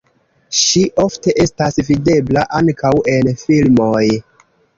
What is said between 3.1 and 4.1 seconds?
en filmoj.